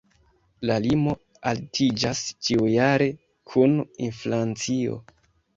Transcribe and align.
La 0.69 0.77
limo 0.85 1.11
altiĝas 1.51 2.23
ĉiujare 2.47 3.11
kun 3.53 3.77
inflacio. 4.09 4.99